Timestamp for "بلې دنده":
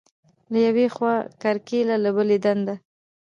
2.15-2.75